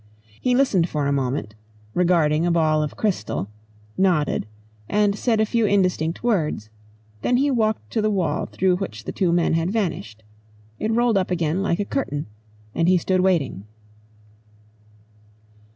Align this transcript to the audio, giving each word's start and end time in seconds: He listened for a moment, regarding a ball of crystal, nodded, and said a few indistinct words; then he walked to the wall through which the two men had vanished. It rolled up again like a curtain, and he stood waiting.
He 0.41 0.55
listened 0.55 0.89
for 0.89 1.05
a 1.05 1.11
moment, 1.11 1.53
regarding 1.93 2.43
a 2.43 2.49
ball 2.51 2.81
of 2.81 2.95
crystal, 2.97 3.49
nodded, 3.99 4.47
and 4.89 5.15
said 5.15 5.39
a 5.39 5.45
few 5.45 5.67
indistinct 5.67 6.23
words; 6.23 6.71
then 7.21 7.37
he 7.37 7.51
walked 7.51 7.91
to 7.91 8.01
the 8.01 8.09
wall 8.09 8.47
through 8.47 8.77
which 8.77 9.03
the 9.03 9.11
two 9.11 9.31
men 9.31 9.53
had 9.53 9.69
vanished. 9.69 10.23
It 10.79 10.91
rolled 10.91 11.19
up 11.19 11.29
again 11.29 11.61
like 11.61 11.79
a 11.79 11.85
curtain, 11.85 12.25
and 12.73 12.87
he 12.89 12.97
stood 12.97 13.21
waiting. 13.21 13.65